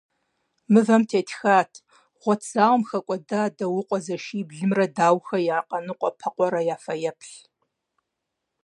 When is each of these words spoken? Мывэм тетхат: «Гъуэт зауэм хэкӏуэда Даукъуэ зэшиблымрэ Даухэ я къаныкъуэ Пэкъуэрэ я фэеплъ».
Мывэм 0.71 1.03
тетхат: 1.09 1.71
«Гъуэт 2.21 2.41
зауэм 2.51 2.83
хэкӏуэда 2.89 3.41
Даукъуэ 3.57 3.97
зэшиблымрэ 4.05 4.85
Даухэ 4.95 5.37
я 5.57 5.59
къаныкъуэ 5.67 6.09
Пэкъуэрэ 6.19 6.61
я 6.75 6.77
фэеплъ». 6.83 7.33